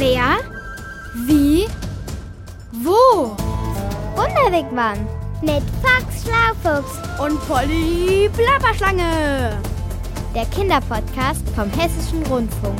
Wer? 0.00 0.38
Wie? 1.26 1.66
Wo? 2.72 3.36
Wunderwegmann 4.16 4.96
mit 5.42 5.62
Fox 5.82 6.24
Schlaufuchs 6.24 6.96
Und 7.22 7.38
Polly 7.46 8.30
Plapperschlange. 8.32 9.58
der 10.34 10.46
Kinderpodcast 10.46 11.46
vom 11.54 11.68
Hessischen 11.78 12.22
Rundfunk. 12.30 12.78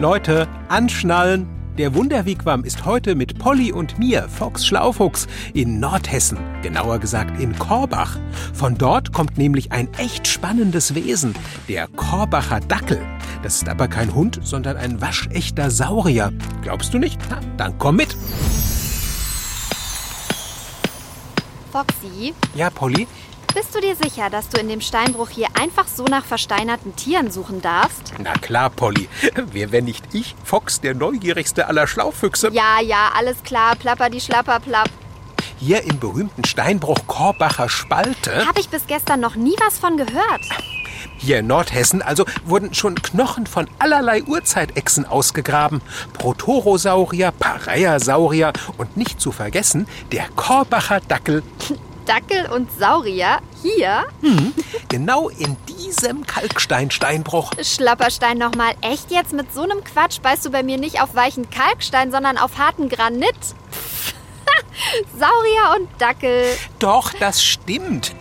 Leute, 0.00 0.48
anschnallen! 0.68 1.46
Der 1.76 1.94
Wunderwigwam 1.94 2.64
ist 2.64 2.86
heute 2.86 3.14
mit 3.14 3.38
Polly 3.38 3.72
und 3.72 3.98
mir, 3.98 4.26
Fox 4.30 4.64
Schlaufuchs, 4.66 5.26
in 5.52 5.80
Nordhessen, 5.80 6.38
genauer 6.62 6.98
gesagt 6.98 7.38
in 7.38 7.56
Korbach. 7.58 8.16
Von 8.54 8.78
dort 8.78 9.12
kommt 9.12 9.36
nämlich 9.36 9.70
ein 9.70 9.92
echt 9.98 10.26
spannendes 10.26 10.94
Wesen, 10.94 11.34
der 11.68 11.88
Korbacher 11.88 12.60
Dackel. 12.60 13.00
Das 13.48 13.62
ist 13.62 13.68
aber 13.70 13.88
kein 13.88 14.14
Hund, 14.14 14.40
sondern 14.42 14.76
ein 14.76 15.00
waschechter 15.00 15.70
Saurier. 15.70 16.34
Glaubst 16.60 16.92
du 16.92 16.98
nicht? 16.98 17.18
Na, 17.30 17.40
dann 17.56 17.78
komm 17.78 17.96
mit. 17.96 18.14
Foxy, 21.72 22.34
Ja, 22.54 22.68
Polly? 22.68 23.08
bist 23.54 23.74
du 23.74 23.80
dir 23.80 23.96
sicher, 23.96 24.28
dass 24.28 24.50
du 24.50 24.60
in 24.60 24.68
dem 24.68 24.82
Steinbruch 24.82 25.30
hier 25.30 25.46
einfach 25.58 25.86
so 25.88 26.04
nach 26.04 26.26
versteinerten 26.26 26.94
Tieren 26.94 27.30
suchen 27.30 27.62
darfst? 27.62 28.12
Na 28.22 28.34
klar, 28.34 28.68
Polly. 28.68 29.08
Wer, 29.50 29.72
wenn 29.72 29.84
nicht 29.86 30.04
ich, 30.12 30.34
Fox, 30.44 30.82
der 30.82 30.94
neugierigste 30.94 31.68
aller 31.68 31.86
Schlaufüchse? 31.86 32.50
Ja, 32.52 32.82
ja, 32.82 33.12
alles 33.16 33.42
klar, 33.44 33.76
plapper 33.76 34.10
die 34.10 34.20
Schlapper 34.20 34.60
plapp. 34.60 34.90
Hier 35.56 35.82
im 35.84 35.98
berühmten 35.98 36.44
Steinbruch 36.44 37.06
Korbacher 37.06 37.70
Spalte. 37.70 38.46
Hab 38.46 38.58
ich 38.58 38.68
bis 38.68 38.86
gestern 38.86 39.20
noch 39.20 39.36
nie 39.36 39.56
was 39.58 39.78
von 39.78 39.96
gehört. 39.96 40.42
Hier 41.18 41.40
in 41.40 41.48
Nordhessen 41.48 42.00
also 42.00 42.24
wurden 42.44 42.72
schon 42.74 42.94
Knochen 42.94 43.46
von 43.46 43.68
allerlei 43.80 44.22
Urzeitechsen 44.22 45.04
ausgegraben. 45.04 45.82
Protorosaurier, 46.12 47.32
Pareiasaurier 47.32 48.52
und 48.78 48.96
nicht 48.96 49.20
zu 49.20 49.32
vergessen 49.32 49.88
der 50.12 50.28
Korbacher 50.36 51.00
Dackel. 51.00 51.42
Dackel 52.06 52.46
und 52.50 52.70
Saurier 52.78 53.40
hier? 53.62 54.06
Genau 54.88 55.28
in 55.28 55.56
diesem 55.66 56.24
Kalksteinsteinbruch. 56.24 57.52
Schlapperstein 57.60 58.38
nochmal. 58.38 58.74
Echt 58.80 59.10
jetzt? 59.10 59.32
Mit 59.32 59.52
so 59.52 59.62
einem 59.62 59.84
Quatsch 59.84 60.20
beißt 60.22 60.46
du 60.46 60.50
bei 60.50 60.62
mir 60.62 60.78
nicht 60.78 61.02
auf 61.02 61.14
weichen 61.14 61.50
Kalkstein, 61.50 62.10
sondern 62.10 62.38
auf 62.38 62.56
harten 62.56 62.88
Granit? 62.88 63.34
Saurier 65.18 65.80
und 65.80 65.88
Dackel. 66.00 66.44
Doch, 66.78 67.12
das 67.12 67.42
stimmt. 67.42 68.14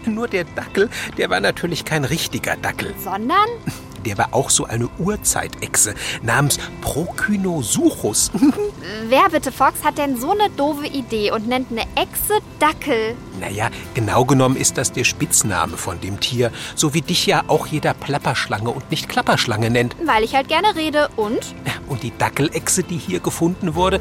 Nur 0.06 0.28
der 0.28 0.44
Dackel, 0.44 0.88
der 1.18 1.30
war 1.30 1.40
natürlich 1.40 1.84
kein 1.84 2.04
richtiger 2.04 2.56
Dackel. 2.56 2.94
Sondern? 3.02 3.36
Der 4.06 4.16
war 4.16 4.28
auch 4.32 4.48
so 4.48 4.64
eine 4.64 4.88
Urzeitechse 4.98 5.94
namens 6.22 6.58
Prokynosuchus. 6.80 8.30
Wer 9.08 9.28
bitte, 9.30 9.52
Fox, 9.52 9.84
hat 9.84 9.98
denn 9.98 10.18
so 10.18 10.30
eine 10.30 10.48
doofe 10.56 10.86
Idee 10.86 11.32
und 11.32 11.46
nennt 11.46 11.70
eine 11.70 11.82
Echse 11.96 12.38
Dackel? 12.58 13.14
Naja, 13.40 13.68
genau 13.92 14.24
genommen 14.24 14.56
ist 14.56 14.78
das 14.78 14.92
der 14.92 15.04
Spitzname 15.04 15.76
von 15.76 16.00
dem 16.00 16.18
Tier, 16.18 16.50
so 16.74 16.94
wie 16.94 17.02
dich 17.02 17.26
ja 17.26 17.44
auch 17.48 17.66
jeder 17.66 17.92
Plapperschlange 17.92 18.70
und 18.70 18.90
nicht 18.90 19.06
Klapperschlange 19.06 19.68
nennt. 19.68 19.96
Weil 20.06 20.24
ich 20.24 20.34
halt 20.34 20.48
gerne 20.48 20.76
rede 20.76 21.10
und? 21.16 21.54
Und 21.86 22.02
die 22.02 22.16
Dackelechse, 22.16 22.82
die 22.82 22.96
hier 22.96 23.20
gefunden 23.20 23.74
wurde, 23.74 24.00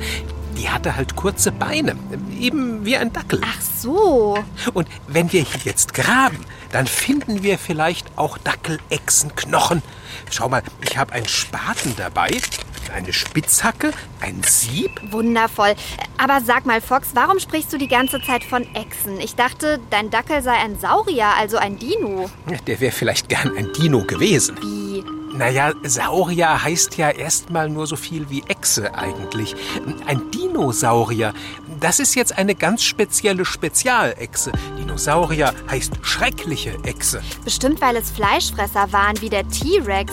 die 0.59 0.69
hatte 0.69 0.95
halt 0.97 1.15
kurze 1.15 1.51
Beine, 1.53 1.95
eben 2.37 2.83
wie 2.85 2.97
ein 2.97 3.13
Dackel. 3.13 3.39
Ach 3.43 3.61
so. 3.61 4.37
Und 4.73 4.87
wenn 5.07 5.31
wir 5.31 5.41
hier 5.41 5.61
jetzt 5.63 5.93
graben, 5.93 6.45
dann 6.71 6.85
finden 6.85 7.43
wir 7.43 7.57
vielleicht 7.57 8.17
auch 8.17 8.37
Dackelechsenknochen. 8.37 9.81
Schau 10.29 10.49
mal, 10.49 10.61
ich 10.81 10.97
habe 10.97 11.13
einen 11.13 11.27
Spaten 11.27 11.93
dabei, 11.95 12.29
eine 12.93 13.13
Spitzhacke, 13.13 13.91
ein 14.19 14.41
Sieb. 14.43 14.91
Wundervoll. 15.11 15.75
Aber 16.17 16.41
sag 16.41 16.65
mal, 16.65 16.81
Fox, 16.81 17.11
warum 17.13 17.39
sprichst 17.39 17.71
du 17.71 17.77
die 17.77 17.87
ganze 17.87 18.21
Zeit 18.21 18.43
von 18.43 18.63
Echsen? 18.75 19.19
Ich 19.21 19.35
dachte, 19.35 19.79
dein 19.89 20.09
Dackel 20.09 20.41
sei 20.41 20.53
ein 20.53 20.77
Saurier, 20.77 21.27
also 21.37 21.57
ein 21.57 21.79
Dino. 21.79 22.29
Der 22.67 22.79
wäre 22.81 22.91
vielleicht 22.91 23.29
gern 23.29 23.55
ein 23.55 23.71
Dino 23.73 24.03
gewesen. 24.03 24.57
Wie? 24.61 24.88
Naja, 25.39 25.71
Saurier 25.83 26.63
heißt 26.63 26.97
ja 26.97 27.11
erstmal 27.11 27.69
nur 27.69 27.87
so 27.87 27.95
viel 27.95 28.29
wie 28.29 28.43
Echse 28.49 28.93
eigentlich. 28.93 29.55
Ein 30.05 30.29
Dinosaurier, 30.31 31.33
das 31.79 32.01
ist 32.01 32.13
jetzt 32.15 32.37
eine 32.37 32.55
ganz 32.55 32.83
spezielle 32.83 33.45
Spezialechse. 33.45 34.51
Dinosaurier 34.77 35.53
heißt 35.71 35.93
schreckliche 36.01 36.77
Echse. 36.83 37.21
Bestimmt, 37.45 37.79
weil 37.79 37.95
es 37.95 38.11
Fleischfresser 38.11 38.91
waren 38.91 39.21
wie 39.21 39.29
der 39.29 39.47
T-Rex. 39.47 40.11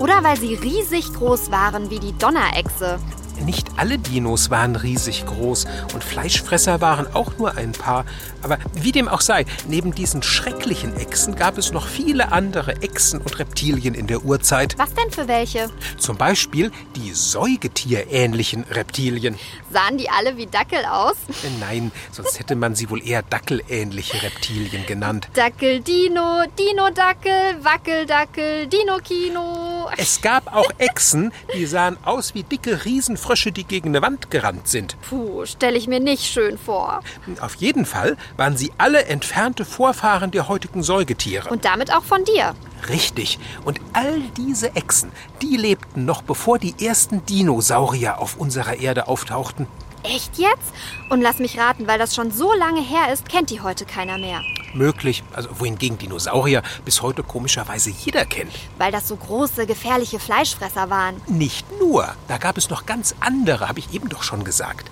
Oder 0.00 0.24
weil 0.24 0.40
sie 0.40 0.56
riesig 0.56 1.14
groß 1.14 1.52
waren 1.52 1.88
wie 1.90 2.00
die 2.00 2.18
Donnerechse. 2.18 2.98
Nicht 3.44 3.68
alle 3.76 3.98
Dinos 3.98 4.50
waren 4.50 4.76
riesig 4.76 5.26
groß 5.26 5.66
und 5.92 6.04
Fleischfresser 6.04 6.80
waren 6.80 7.12
auch 7.14 7.36
nur 7.38 7.56
ein 7.56 7.72
paar. 7.72 8.04
Aber 8.42 8.58
wie 8.74 8.92
dem 8.92 9.08
auch 9.08 9.20
sei, 9.20 9.44
neben 9.68 9.94
diesen 9.94 10.22
schrecklichen 10.22 10.96
Echsen 10.96 11.34
gab 11.34 11.58
es 11.58 11.72
noch 11.72 11.86
viele 11.86 12.32
andere 12.32 12.82
Echsen 12.82 13.20
und 13.20 13.38
Reptilien 13.38 13.94
in 13.94 14.06
der 14.06 14.24
Urzeit. 14.24 14.76
Was 14.78 14.94
denn 14.94 15.10
für 15.10 15.28
welche? 15.28 15.70
Zum 15.98 16.16
Beispiel 16.16 16.70
die 16.96 17.12
säugetierähnlichen 17.12 18.64
Reptilien. 18.70 19.36
Sahen 19.72 19.98
die 19.98 20.08
alle 20.08 20.36
wie 20.36 20.46
Dackel 20.46 20.84
aus? 20.84 21.16
Äh, 21.42 21.48
Nein, 21.60 21.92
sonst 22.12 22.38
hätte 22.38 22.56
man 22.56 22.74
sie 22.74 22.90
wohl 22.90 23.06
eher 23.06 23.22
dackelähnliche 23.22 24.22
Reptilien 24.22 24.86
genannt. 24.86 25.28
Dackel 25.34 25.80
Dino, 25.80 26.44
Dino 26.58 26.90
Dackel, 26.90 27.62
Wackeldackel, 27.62 28.66
Dino 28.66 28.98
Kino. 29.02 29.88
Es 29.96 30.20
gab 30.20 30.54
auch 30.54 30.70
Echsen, 30.78 31.32
die 31.54 31.66
sahen 31.66 31.96
aus 32.04 32.34
wie 32.34 32.42
dicke 32.42 32.84
Riesenfrösche, 33.24 33.52
die 33.52 33.64
gegen 33.64 33.88
eine 33.88 34.02
Wand 34.02 34.30
gerannt 34.30 34.68
sind. 34.68 34.96
Puh, 35.08 35.46
stelle 35.46 35.78
ich 35.78 35.88
mir 35.88 36.00
nicht 36.00 36.24
schön 36.24 36.58
vor. 36.58 37.00
Auf 37.40 37.54
jeden 37.56 37.86
Fall 37.86 38.16
waren 38.36 38.56
sie 38.56 38.70
alle 38.78 39.06
entfernte 39.06 39.64
Vorfahren 39.64 40.30
der 40.30 40.48
heutigen 40.48 40.82
Säugetiere. 40.82 41.48
Und 41.48 41.64
damit 41.64 41.92
auch 41.92 42.04
von 42.04 42.24
dir. 42.24 42.54
Richtig. 42.88 43.38
Und 43.64 43.80
all 43.94 44.20
diese 44.36 44.76
Echsen, 44.76 45.10
die 45.40 45.56
lebten 45.56 46.04
noch 46.04 46.22
bevor 46.22 46.58
die 46.58 46.74
ersten 46.84 47.24
Dinosaurier 47.24 48.18
auf 48.18 48.36
unserer 48.36 48.78
Erde 48.78 49.08
auftauchten. 49.08 49.66
Echt 50.02 50.36
jetzt? 50.36 50.74
Und 51.08 51.22
lass 51.22 51.38
mich 51.38 51.58
raten, 51.58 51.86
weil 51.86 51.98
das 51.98 52.14
schon 52.14 52.30
so 52.30 52.52
lange 52.52 52.82
her 52.82 53.10
ist, 53.12 53.28
kennt 53.28 53.48
die 53.48 53.62
heute 53.62 53.86
keiner 53.86 54.18
mehr. 54.18 54.42
Möglich, 54.74 55.22
also 55.32 55.48
wohingegen 55.58 55.98
Dinosaurier 55.98 56.62
bis 56.84 57.02
heute 57.02 57.22
komischerweise 57.22 57.90
jeder 57.90 58.24
kennt. 58.24 58.52
Weil 58.78 58.92
das 58.92 59.08
so 59.08 59.16
große, 59.16 59.66
gefährliche 59.66 60.18
Fleischfresser 60.18 60.90
waren. 60.90 61.20
Nicht 61.26 61.66
nur, 61.80 62.14
da 62.28 62.38
gab 62.38 62.58
es 62.58 62.70
noch 62.70 62.86
ganz 62.86 63.14
andere, 63.20 63.68
habe 63.68 63.78
ich 63.78 63.92
eben 63.92 64.08
doch 64.08 64.22
schon 64.22 64.44
gesagt. 64.44 64.90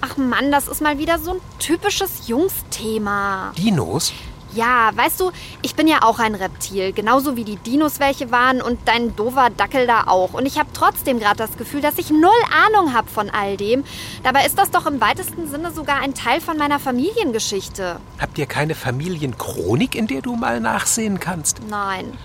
Ach 0.00 0.16
Mann, 0.16 0.52
das 0.52 0.68
ist 0.68 0.80
mal 0.80 0.98
wieder 0.98 1.18
so 1.18 1.32
ein 1.32 1.40
typisches 1.58 2.28
Jungsthema. 2.28 3.52
Dinos? 3.56 4.12
Ja, 4.58 4.90
weißt 4.92 5.20
du, 5.20 5.30
ich 5.62 5.76
bin 5.76 5.86
ja 5.86 6.02
auch 6.02 6.18
ein 6.18 6.34
Reptil, 6.34 6.92
genauso 6.92 7.36
wie 7.36 7.44
die 7.44 7.54
Dinos 7.54 8.00
welche 8.00 8.32
waren 8.32 8.60
und 8.60 8.80
dein 8.86 9.14
doofer 9.14 9.50
Dackel 9.50 9.86
da 9.86 10.08
auch. 10.08 10.34
Und 10.34 10.46
ich 10.46 10.58
habe 10.58 10.68
trotzdem 10.72 11.20
gerade 11.20 11.36
das 11.36 11.56
Gefühl, 11.56 11.80
dass 11.80 11.96
ich 11.96 12.10
null 12.10 12.32
Ahnung 12.66 12.92
habe 12.92 13.08
von 13.08 13.30
all 13.30 13.56
dem. 13.56 13.84
Dabei 14.24 14.44
ist 14.46 14.58
das 14.58 14.72
doch 14.72 14.86
im 14.86 15.00
weitesten 15.00 15.46
Sinne 15.46 15.70
sogar 15.70 16.00
ein 16.00 16.12
Teil 16.12 16.40
von 16.40 16.58
meiner 16.58 16.80
Familiengeschichte. 16.80 18.00
Habt 18.18 18.36
ihr 18.36 18.46
keine 18.46 18.74
Familienchronik, 18.74 19.94
in 19.94 20.08
der 20.08 20.22
du 20.22 20.34
mal 20.34 20.58
nachsehen 20.58 21.20
kannst? 21.20 21.60
Nein. 21.70 22.18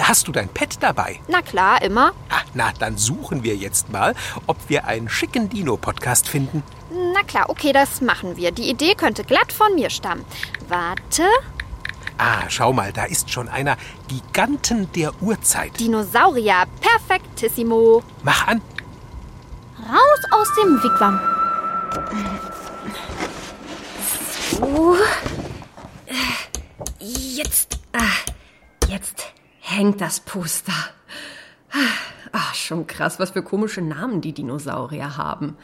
Hast 0.00 0.28
du 0.28 0.32
dein 0.32 0.48
Pet 0.48 0.76
dabei? 0.82 1.20
Na 1.28 1.42
klar, 1.42 1.82
immer. 1.82 2.12
Ah, 2.30 2.42
na, 2.54 2.72
dann 2.78 2.96
suchen 2.96 3.42
wir 3.42 3.56
jetzt 3.56 3.90
mal, 3.90 4.14
ob 4.46 4.56
wir 4.68 4.86
einen 4.86 5.08
schicken 5.08 5.48
Dino-Podcast 5.48 6.28
finden. 6.28 6.62
Na 7.12 7.22
klar, 7.22 7.48
okay, 7.50 7.72
das 7.72 8.00
machen 8.00 8.36
wir. 8.36 8.50
Die 8.52 8.68
Idee 8.70 8.94
könnte 8.94 9.24
glatt 9.24 9.52
von 9.52 9.74
mir 9.74 9.90
stammen. 9.90 10.24
Warte. 10.68 11.24
Ah, 12.18 12.42
schau 12.48 12.72
mal, 12.72 12.92
da 12.92 13.04
ist 13.04 13.30
schon 13.30 13.48
einer 13.48 13.76
Giganten 14.08 14.90
der 14.92 15.12
Urzeit. 15.20 15.78
Dinosaurier, 15.80 16.64
perfektissimo. 16.80 18.02
Mach 18.22 18.46
an. 18.46 18.60
Raus 19.78 20.20
aus 20.30 20.48
dem 20.62 20.82
Wigwam. 20.82 21.20
So. 24.52 24.96
Äh, 26.06 26.14
Jetzt. 27.00 27.78
Ah, 27.92 27.98
jetzt 28.00 28.33
hängt 29.74 30.00
das 30.00 30.20
Poster. 30.20 30.72
Ah, 32.32 32.54
schon 32.54 32.86
krass, 32.86 33.18
was 33.18 33.32
für 33.32 33.42
komische 33.42 33.82
Namen 33.82 34.20
die 34.20 34.32
Dinosaurier 34.32 35.16
haben. 35.16 35.56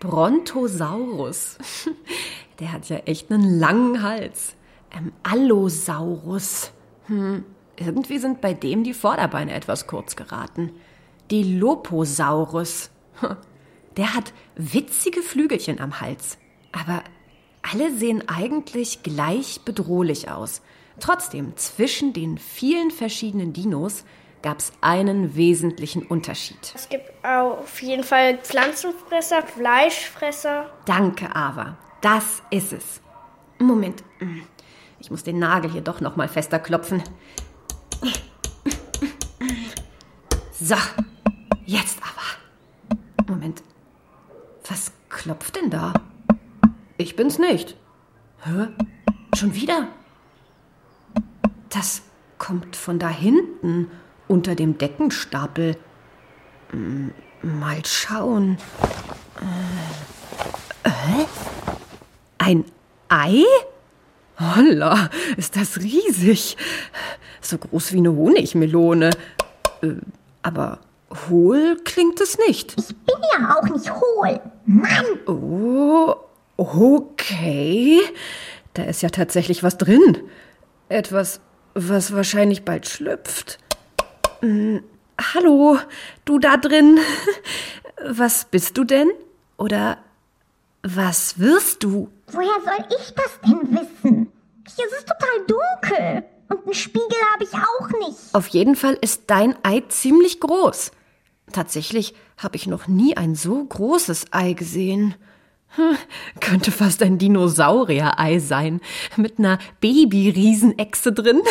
Brontosaurus. 0.00 1.58
Der 2.60 2.72
hat 2.72 2.88
ja 2.88 2.96
echt 2.98 3.30
einen 3.30 3.58
langen 3.58 4.02
Hals. 4.02 4.54
Ähm, 4.90 5.12
Allosaurus. 5.22 6.72
Hm, 7.06 7.44
irgendwie 7.76 8.18
sind 8.18 8.40
bei 8.40 8.54
dem 8.54 8.82
die 8.82 8.94
Vorderbeine 8.94 9.52
etwas 9.52 9.86
kurz 9.86 10.16
geraten. 10.16 10.72
Dilophosaurus. 11.30 12.90
Hm, 13.20 13.36
Der 13.96 14.14
hat 14.14 14.32
witzige 14.56 15.20
Flügelchen 15.20 15.80
am 15.80 16.00
Hals. 16.00 16.38
Aber 16.72 17.02
alle 17.60 17.92
sehen 17.94 18.26
eigentlich 18.28 19.02
gleich 19.02 19.60
bedrohlich 19.64 20.30
aus. 20.30 20.62
Trotzdem, 21.00 21.56
zwischen 21.56 22.12
den 22.12 22.38
vielen 22.38 22.90
verschiedenen 22.90 23.52
Dinos 23.52 24.04
gab 24.42 24.58
es 24.58 24.72
einen 24.80 25.34
wesentlichen 25.34 26.06
Unterschied. 26.06 26.72
Es 26.74 26.88
gibt 26.88 27.10
auf 27.24 27.82
jeden 27.82 28.04
Fall 28.04 28.38
Pflanzenfresser, 28.38 29.42
Fleischfresser. 29.42 30.70
Danke, 30.84 31.34
Ava. 31.34 31.76
Das 32.00 32.42
ist 32.50 32.72
es. 32.72 33.00
Moment. 33.58 34.02
Ich 34.98 35.10
muss 35.10 35.22
den 35.22 35.38
Nagel 35.38 35.70
hier 35.70 35.82
doch 35.82 36.00
noch 36.00 36.16
mal 36.16 36.28
fester 36.28 36.58
klopfen. 36.58 37.02
So, 40.52 40.76
jetzt 41.66 41.98
aber. 42.02 43.30
Moment. 43.30 43.62
Was 44.68 44.92
klopft 45.08 45.56
denn 45.56 45.70
da? 45.70 45.92
Ich 46.96 47.16
bin's 47.16 47.38
nicht. 47.38 47.76
Hä? 48.44 48.68
Schon 49.34 49.54
wieder? 49.54 49.88
Das 51.70 52.02
kommt 52.38 52.76
von 52.76 52.98
da 52.98 53.08
hinten, 53.08 53.90
unter 54.28 54.54
dem 54.54 54.76
Deckenstapel. 54.76 55.76
Mal 57.42 57.84
schauen. 57.86 58.58
Äh, 60.84 60.88
äh? 60.88 61.26
Ein 62.38 62.64
Ei? 63.08 63.44
Holla, 64.38 65.10
ist 65.36 65.56
das 65.56 65.78
riesig. 65.78 66.56
So 67.40 67.58
groß 67.58 67.92
wie 67.92 67.98
eine 67.98 68.14
Honigmelone. 68.14 69.10
Äh, 69.82 69.94
aber 70.42 70.78
hohl 71.28 71.76
klingt 71.84 72.20
es 72.20 72.38
nicht. 72.38 72.74
Ich 72.78 72.96
bin 72.96 73.16
ja 73.32 73.56
auch 73.56 73.68
nicht 73.68 73.92
hohl. 73.92 74.40
Mann! 74.64 75.04
Oh, 75.26 76.14
okay. 76.56 78.00
Da 78.74 78.84
ist 78.84 79.02
ja 79.02 79.10
tatsächlich 79.10 79.62
was 79.62 79.76
drin. 79.76 80.18
Etwas, 80.88 81.40
was 81.74 82.14
wahrscheinlich 82.14 82.64
bald 82.64 82.88
schlüpft. 82.88 83.58
Hm, 84.40 84.82
hallo, 85.34 85.78
du 86.24 86.38
da 86.38 86.56
drin. 86.56 86.98
Was 88.08 88.46
bist 88.46 88.78
du 88.78 88.84
denn? 88.84 89.10
Oder 89.58 89.98
was 90.82 91.38
wirst 91.38 91.82
du? 91.82 92.08
Woher 92.28 92.60
soll 92.64 92.86
ich 92.98 93.14
das 93.14 93.38
denn 93.44 93.70
wissen? 93.70 94.32
Hier 94.74 94.86
ist 94.86 94.94
es 94.98 95.04
total 95.04 95.46
dunkel. 95.46 96.24
Und 96.48 96.64
einen 96.64 96.74
Spiegel 96.74 97.18
habe 97.34 97.44
ich 97.44 97.52
auch 97.52 98.08
nicht. 98.08 98.34
Auf 98.34 98.46
jeden 98.48 98.74
Fall 98.74 98.96
ist 99.00 99.24
dein 99.26 99.54
Ei 99.62 99.82
ziemlich 99.88 100.40
groß. 100.40 100.92
Tatsächlich 101.52 102.14
habe 102.38 102.56
ich 102.56 102.66
noch 102.66 102.88
nie 102.88 103.16
ein 103.16 103.34
so 103.34 103.62
großes 103.62 104.26
Ei 104.30 104.54
gesehen. 104.54 105.14
Hm, 105.76 105.96
könnte 106.40 106.72
fast 106.72 107.02
ein 107.02 107.18
Dinosaurier-Ei 107.18 108.40
sein, 108.40 108.80
mit 109.16 109.38
einer 109.38 109.58
Baby-Riesenechse 109.80 111.12
drin. 111.12 111.42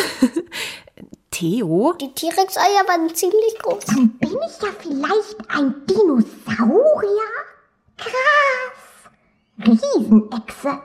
Theo? 1.30 1.94
Die 2.00 2.12
T-Rex-Eier 2.12 2.86
waren 2.86 3.14
ziemlich 3.14 3.58
groß. 3.62 3.84
Dann 3.86 4.10
bin 4.18 4.30
ich 4.30 4.62
ja 4.62 4.68
vielleicht 4.78 5.36
ein 5.48 5.74
Dinosaurier? 5.86 7.30
Krass! 7.96 8.80
Riesenechse. 9.66 10.80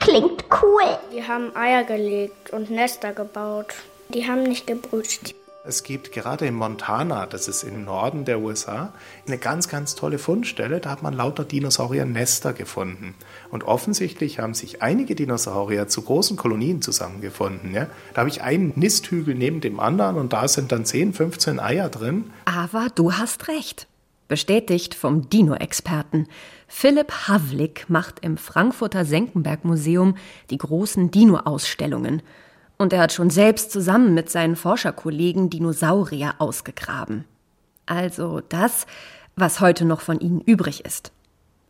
Klingt 0.00 0.44
cool. 0.62 0.98
Die 1.12 1.22
haben 1.22 1.54
Eier 1.54 1.84
gelegt 1.84 2.50
und 2.50 2.70
Nester 2.70 3.12
gebaut. 3.12 3.74
Die 4.08 4.26
haben 4.26 4.44
nicht 4.44 4.66
gebrütet. 4.66 5.34
Es 5.62 5.82
gibt 5.82 6.12
gerade 6.12 6.46
in 6.46 6.54
Montana, 6.54 7.26
das 7.26 7.46
ist 7.46 7.64
im 7.64 7.84
Norden 7.84 8.24
der 8.24 8.40
USA, 8.40 8.94
eine 9.26 9.36
ganz, 9.36 9.68
ganz 9.68 9.94
tolle 9.94 10.18
Fundstelle. 10.18 10.80
Da 10.80 10.88
hat 10.88 11.02
man 11.02 11.12
lauter 11.12 11.44
Dinosaurier-Nester 11.44 12.54
gefunden. 12.54 13.14
Und 13.50 13.64
offensichtlich 13.64 14.38
haben 14.38 14.54
sich 14.54 14.80
einige 14.80 15.14
Dinosaurier 15.14 15.86
zu 15.86 16.00
großen 16.00 16.38
Kolonien 16.38 16.80
zusammengefunden. 16.80 17.74
Ja? 17.74 17.88
Da 18.14 18.20
habe 18.20 18.30
ich 18.30 18.40
einen 18.40 18.72
Nisthügel 18.74 19.34
neben 19.34 19.60
dem 19.60 19.80
anderen 19.80 20.16
und 20.16 20.32
da 20.32 20.48
sind 20.48 20.72
dann 20.72 20.86
10, 20.86 21.12
15 21.12 21.60
Eier 21.60 21.90
drin. 21.90 22.30
Aber 22.46 22.86
du 22.94 23.12
hast 23.12 23.48
recht. 23.48 23.86
Bestätigt 24.28 24.94
vom 24.94 25.28
Dino-Experten. 25.28 26.26
Philipp 26.68 27.28
Havlik 27.28 27.84
macht 27.88 28.20
im 28.20 28.38
Frankfurter 28.38 29.04
Senckenberg-Museum 29.04 30.16
die 30.48 30.58
großen 30.58 31.10
Dino-Ausstellungen. 31.10 32.22
Und 32.80 32.94
er 32.94 33.00
hat 33.00 33.12
schon 33.12 33.28
selbst 33.28 33.72
zusammen 33.72 34.14
mit 34.14 34.30
seinen 34.30 34.56
Forscherkollegen 34.56 35.50
Dinosaurier 35.50 36.36
ausgegraben. 36.38 37.26
Also 37.84 38.40
das, 38.48 38.86
was 39.36 39.60
heute 39.60 39.84
noch 39.84 40.00
von 40.00 40.18
ihnen 40.18 40.40
übrig 40.40 40.86
ist. 40.86 41.12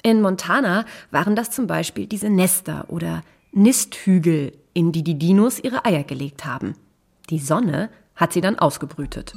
In 0.04 0.22
Montana 0.22 0.84
waren 1.10 1.34
das 1.34 1.50
zum 1.50 1.66
Beispiel 1.66 2.06
diese 2.06 2.30
Nester 2.30 2.84
oder 2.86 3.24
Nisthügel, 3.50 4.52
in 4.72 4.92
die 4.92 5.02
die 5.02 5.18
Dinos 5.18 5.58
ihre 5.58 5.84
Eier 5.84 6.04
gelegt 6.04 6.44
haben. 6.44 6.76
Die 7.28 7.40
Sonne 7.40 7.90
hat 8.14 8.32
sie 8.32 8.40
dann 8.40 8.60
ausgebrütet. 8.60 9.32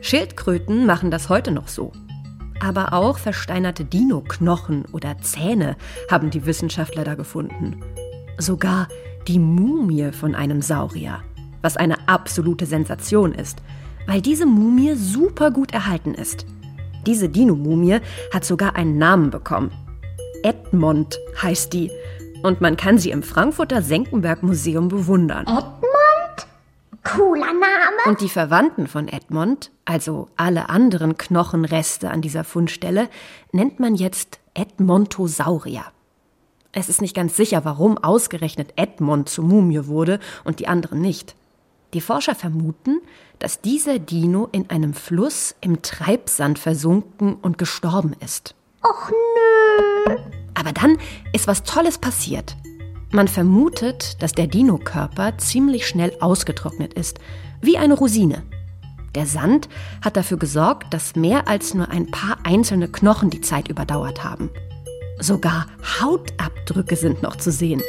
Schildkröten 0.00 0.86
machen 0.86 1.10
das 1.10 1.28
heute 1.28 1.50
noch 1.50 1.68
so. 1.68 1.92
Aber 2.58 2.94
auch 2.94 3.18
versteinerte 3.18 3.84
Dino-Knochen 3.84 4.86
oder 4.92 5.18
Zähne 5.18 5.76
haben 6.10 6.30
die 6.30 6.46
Wissenschaftler 6.46 7.04
da 7.04 7.16
gefunden. 7.16 7.84
Sogar 8.38 8.88
die 9.26 9.38
Mumie 9.38 10.12
von 10.12 10.34
einem 10.34 10.62
Saurier, 10.62 11.22
was 11.60 11.76
eine 11.76 12.08
absolute 12.08 12.66
Sensation 12.66 13.32
ist, 13.32 13.58
weil 14.06 14.22
diese 14.22 14.46
Mumie 14.46 14.94
super 14.94 15.50
gut 15.50 15.72
erhalten 15.72 16.14
ist. 16.14 16.46
Diese 17.06 17.28
Dino-Mumie 17.28 17.98
hat 18.32 18.44
sogar 18.44 18.76
einen 18.76 18.98
Namen 18.98 19.30
bekommen. 19.30 19.70
Edmond 20.42 21.18
heißt 21.42 21.72
die 21.72 21.90
und 22.42 22.60
man 22.60 22.76
kann 22.76 22.98
sie 22.98 23.10
im 23.10 23.22
Frankfurter 23.22 23.82
Senckenberg-Museum 23.82 24.88
bewundern. 24.88 25.46
Edmond? 25.46 26.46
Cooler 27.02 27.46
Name. 27.46 27.58
Und 28.06 28.20
die 28.20 28.28
Verwandten 28.28 28.86
von 28.86 29.08
Edmond, 29.08 29.70
also 29.84 30.28
alle 30.36 30.68
anderen 30.68 31.16
Knochenreste 31.16 32.10
an 32.10 32.22
dieser 32.22 32.44
Fundstelle, 32.44 33.08
nennt 33.52 33.80
man 33.80 33.94
jetzt 33.94 34.38
Edmontosaurier. 34.54 35.84
Es 36.72 36.88
ist 36.88 37.00
nicht 37.00 37.16
ganz 37.16 37.36
sicher, 37.36 37.64
warum 37.64 37.96
ausgerechnet 37.98 38.74
Edmond 38.76 39.28
zur 39.28 39.44
Mumie 39.44 39.86
wurde 39.86 40.20
und 40.44 40.60
die 40.60 40.68
anderen 40.68 41.00
nicht. 41.00 41.34
Die 41.94 42.02
Forscher 42.02 42.34
vermuten, 42.34 43.00
dass 43.38 43.62
dieser 43.62 43.98
Dino 43.98 44.48
in 44.52 44.68
einem 44.68 44.92
Fluss 44.92 45.54
im 45.62 45.80
Treibsand 45.80 46.58
versunken 46.58 47.34
und 47.34 47.56
gestorben 47.56 48.14
ist. 48.22 48.54
Och 48.84 49.10
nö. 49.10 50.16
Aber 50.54 50.72
dann 50.72 50.98
ist 51.32 51.46
was 51.46 51.62
Tolles 51.62 51.96
passiert. 51.96 52.56
Man 53.10 53.28
vermutet, 53.28 54.22
dass 54.22 54.32
der 54.32 54.48
Dino-Körper 54.48 55.38
ziemlich 55.38 55.86
schnell 55.86 56.12
ausgetrocknet 56.20 56.92
ist, 56.92 57.18
wie 57.62 57.78
eine 57.78 57.94
Rosine. 57.94 58.42
Der 59.14 59.24
Sand 59.24 59.70
hat 60.04 60.18
dafür 60.18 60.36
gesorgt, 60.36 60.92
dass 60.92 61.16
mehr 61.16 61.48
als 61.48 61.72
nur 61.72 61.88
ein 61.88 62.10
paar 62.10 62.36
einzelne 62.44 62.88
Knochen 62.88 63.30
die 63.30 63.40
Zeit 63.40 63.68
überdauert 63.68 64.24
haben. 64.24 64.50
Sogar 65.20 65.66
Hautabdrücke 66.00 66.94
sind 66.94 67.22
noch 67.22 67.36
zu 67.36 67.50
sehen. 67.50 67.82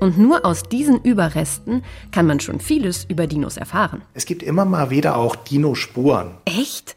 Und 0.00 0.18
nur 0.18 0.44
aus 0.44 0.62
diesen 0.62 1.00
Überresten 1.02 1.82
kann 2.10 2.26
man 2.26 2.40
schon 2.40 2.60
vieles 2.60 3.04
über 3.04 3.26
Dinos 3.26 3.56
erfahren. 3.56 4.02
Es 4.14 4.26
gibt 4.26 4.42
immer 4.42 4.64
mal 4.64 4.90
wieder 4.90 5.16
auch 5.16 5.36
Dinospuren. 5.36 6.32
Echt? 6.44 6.96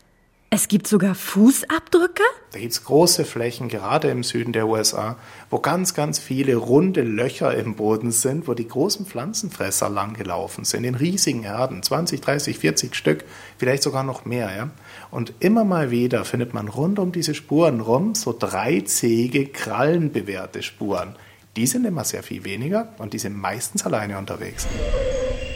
Es 0.56 0.70
gibt 0.70 0.88
sogar 0.88 1.16
Fußabdrücke? 1.16 2.24
Da 2.54 2.60
gibt 2.60 2.72
es 2.72 2.86
große 2.86 3.26
Flächen, 3.26 3.68
gerade 3.68 4.10
im 4.10 4.24
Süden 4.24 4.54
der 4.54 4.68
USA, 4.68 5.18
wo 5.50 5.60
ganz, 5.60 5.94
ganz 5.94 6.18
viele 6.18 6.56
runde 6.56 7.02
Löcher 7.02 7.54
im 7.54 7.76
Boden 7.76 8.10
sind, 8.12 8.48
wo 8.48 8.54
die 8.54 8.66
großen 8.66 9.06
Pflanzenfresser 9.06 9.90
langgelaufen 9.90 10.64
sind, 10.64 10.86
in 10.86 10.96
riesigen 10.96 11.44
Herden, 11.44 11.84
20, 11.84 12.22
30, 12.22 12.58
40 12.58 12.96
Stück, 12.96 13.26
vielleicht 13.58 13.84
sogar 13.84 14.04
noch 14.04 14.24
mehr. 14.24 14.50
Ja? 14.56 14.70
Und 15.12 15.34
immer 15.42 15.66
mal 15.66 15.92
wieder 15.92 16.24
findet 16.24 16.54
man 16.54 16.70
rund 16.70 17.00
um 17.00 17.12
diese 17.12 17.36
Spuren 17.36 17.82
rum 17.82 18.16
so 18.16 18.32
dreizähige, 18.32 19.48
krallenbewehrte 19.48 20.64
Spuren. 20.64 21.18
Die 21.58 21.68
sind 21.68 21.84
immer 21.84 22.06
sehr 22.06 22.24
viel 22.24 22.46
weniger 22.46 22.96
und 22.98 23.12
die 23.12 23.20
sind 23.20 23.38
meistens 23.38 23.86
alleine 23.86 24.18
unterwegs. 24.18 24.68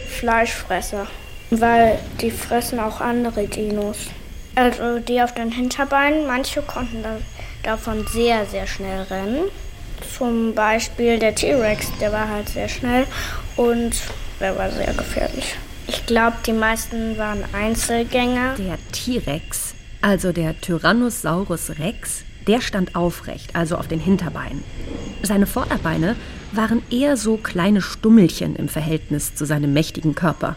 Fleischfresser, 0.10 1.08
weil 1.52 2.00
die 2.20 2.32
fressen 2.32 2.82
auch 2.82 3.00
andere 3.00 3.48
Dinos. 3.48 4.10
Also 4.56 5.00
die 5.00 5.22
auf 5.22 5.34
den 5.34 5.52
Hinterbeinen, 5.52 6.28
manche 6.28 6.62
konnten 6.62 7.04
da, 7.04 7.18
davon 7.64 8.06
sehr, 8.08 8.46
sehr 8.46 8.68
schnell 8.68 9.04
rennen. 9.04 9.46
Zum 10.18 10.56
Beispiel 10.56 11.20
der 11.20 11.36
T-Rex, 11.36 11.88
der 12.00 12.12
war 12.12 12.30
halt 12.30 12.50
sehr 12.50 12.70
schnell 12.70 13.06
und 13.56 13.96
der 14.40 14.58
war 14.58 14.72
sehr 14.72 14.94
gefährlich. 14.94 15.56
Ich 15.88 16.06
glaube, 16.06 16.38
die 16.46 16.54
meisten 16.54 17.18
waren 17.18 17.44
Einzelgänger. 17.54 18.56
Der 18.56 18.78
T-Rex, 18.92 19.74
also 20.02 20.32
der 20.32 20.60
Tyrannosaurus 20.62 21.80
Rex, 21.80 22.24
der 22.48 22.62
stand 22.62 22.96
aufrecht, 22.96 23.56
also 23.56 23.76
auf 23.76 23.88
den 23.88 24.00
Hinterbeinen. 24.00 24.64
Seine 25.24 25.46
Vorderbeine 25.46 26.16
waren 26.52 26.82
eher 26.90 27.18
so 27.18 27.38
kleine 27.38 27.82
Stummelchen 27.82 28.56
im 28.56 28.70
Verhältnis 28.70 29.36
zu 29.36 29.46
seinem 29.46 29.74
mächtigen 29.74 30.16
Körper. 30.16 30.56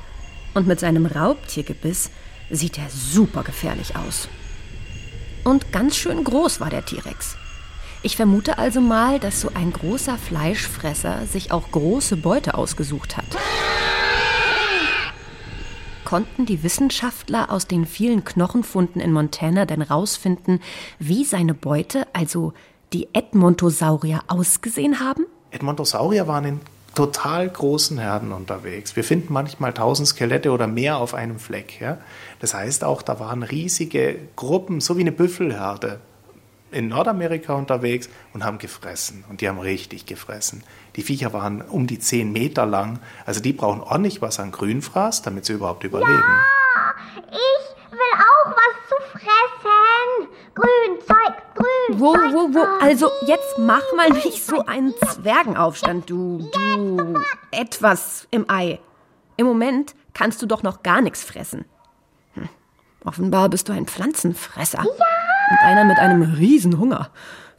Und 0.55 0.67
mit 0.67 0.81
seinem 0.81 1.07
Raubtiergebiss 1.07 2.11
sieht 2.53 2.79
er 2.79 2.89
super 2.91 3.43
gefährlich 3.43 3.97
aus. 3.97 4.29
Und 5.43 5.73
ganz 5.73 5.97
schön 5.97 6.23
groß 6.23 6.61
war 6.61 6.71
der 6.71 6.85
T-Rex. 6.85 7.37
Ich 8.05 8.17
vermute 8.17 8.59
also 8.59 8.81
mal, 8.81 9.19
dass 9.19 9.41
so 9.41 9.51
ein 9.55 9.73
großer 9.73 10.19
Fleischfresser 10.19 11.27
sich 11.27 11.51
auch 11.51 11.71
große 11.73 12.17
Beute 12.17 12.55
ausgesucht 12.55 13.17
hat. 13.17 13.25
konnten 16.05 16.45
die 16.45 16.63
Wissenschaftler 16.63 17.51
aus 17.51 17.67
den 17.67 17.87
vielen 17.87 18.23
Knochenfunden 18.23 19.01
in 19.01 19.13
Montana 19.13 19.65
denn 19.65 19.81
rausfinden, 19.81 20.61
wie 20.99 21.25
seine 21.25 21.55
Beute, 21.55 22.07
also 22.13 22.53
die 22.93 23.09
Edmontosaurier, 23.15 24.21
ausgesehen 24.29 25.01
haben? 25.01 25.25
Edmontosaurier 25.53 26.27
waren 26.27 26.45
in 26.45 26.61
total 26.95 27.49
großen 27.49 27.99
Herden 27.99 28.33
unterwegs. 28.33 28.97
Wir 28.97 29.05
finden 29.05 29.33
manchmal 29.33 29.73
tausend 29.73 30.09
Skelette 30.09 30.51
oder 30.51 30.67
mehr 30.67 30.99
auf 30.99 31.15
einem 31.15 31.39
Fleck. 31.39 31.81
Ja? 31.81 31.99
Das 32.41 32.55
heißt 32.55 32.85
auch, 32.85 33.03
da 33.03 33.19
waren 33.21 33.43
riesige 33.43 34.19
Gruppen, 34.37 34.81
so 34.81 34.97
wie 34.97 35.03
eine 35.03 35.13
Büffelherde 35.13 36.01
in 36.71 36.89
Nordamerika 36.89 37.55
unterwegs 37.55 38.09
und 38.33 38.45
haben 38.45 38.59
gefressen. 38.59 39.25
Und 39.29 39.41
die 39.41 39.49
haben 39.49 39.59
richtig 39.59 40.07
gefressen. 40.07 40.65
Die 40.97 41.03
Viecher 41.03 41.33
waren 41.33 41.61
um 41.63 41.87
die 41.87 41.99
zehn 41.99 42.33
Meter 42.33 42.67
lang. 42.67 42.99
Also 43.27 43.41
die 43.41 43.53
brauchen 43.53 43.81
ordentlich 43.81 44.23
was 44.23 44.41
an 44.41 44.53
Grünfraß, 44.53 45.23
damit 45.23 45.45
sie 45.45 45.53
überhaupt 45.53 45.85
überleben. 45.85 46.11
Ja, 46.11 46.95
ich 47.31 47.93
will 47.93 47.99
auch 48.17 48.51
was 48.51 48.89
zu 48.89 48.97
fressen. 49.19 50.29
Grünzeug, 50.55 51.35
Grünzeug. 52.03 52.33
Wo, 52.33 52.55
wo, 52.55 52.55
wo? 52.55 52.85
Also 52.85 53.11
jetzt 53.27 53.59
mach 53.59 53.83
mal 53.97 54.11
nicht 54.11 54.45
so 54.45 54.65
einen 54.67 54.95
Zwergenaufstand, 55.07 56.11
du, 56.11 56.51
du 56.53 57.21
etwas 57.51 58.27
im 58.31 58.49
Ei. 58.49 58.79
Im 59.37 59.47
Moment 59.47 59.95
kannst 60.13 60.43
du 60.43 60.47
doch 60.47 60.63
noch 60.63 60.83
gar 60.83 61.01
nichts 61.01 61.23
fressen. 61.23 61.65
Hm. 62.35 62.49
Offenbar 63.05 63.49
bist 63.49 63.69
du 63.69 63.73
ein 63.73 63.87
Pflanzenfresser. 63.87 64.85
Ja. 64.85 64.91
Und 65.51 65.59
einer 65.65 65.85
mit 65.85 65.99
einem 65.99 66.23
Riesenhunger. 66.23 67.11